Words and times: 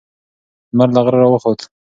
لمر 0.75 0.89
له 0.95 0.99
غره 1.05 1.17
راوخوت. 1.21 1.59